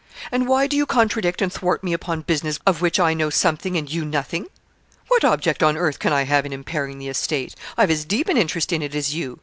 'And 0.31 0.47
why 0.47 0.65
do 0.65 0.75
you 0.75 0.87
contradict 0.87 1.43
and 1.43 1.53
thwart 1.53 1.83
me 1.83 1.93
upon 1.93 2.21
business 2.23 2.57
of 2.65 2.81
which 2.81 2.99
I 2.99 3.13
know 3.13 3.29
something 3.29 3.77
and 3.77 3.87
you 3.87 4.03
nothing? 4.03 4.47
What 5.09 5.23
object 5.23 5.61
on 5.61 5.77
earth 5.77 5.99
can 5.99 6.11
I 6.11 6.23
have 6.23 6.43
in 6.43 6.51
impairing 6.51 6.97
the 6.97 7.07
estate? 7.07 7.53
I've 7.77 7.91
as 7.91 8.03
deep 8.03 8.27
an 8.27 8.35
interest 8.35 8.73
in 8.73 8.81
it 8.81 8.95
as 8.95 9.13
you. 9.13 9.37